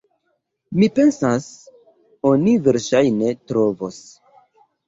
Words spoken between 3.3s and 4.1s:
trovos.